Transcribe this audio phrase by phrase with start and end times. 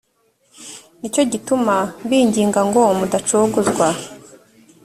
[0.99, 3.87] ni cyo gituma mbinginga ngo mudacogozwa